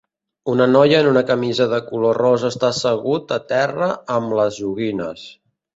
[0.53, 5.33] Una noia en una camisa de color rosa està assegut a terra amb les joguines.